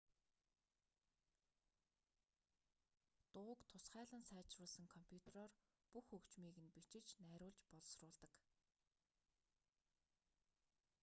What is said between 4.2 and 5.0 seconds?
сайжруулсан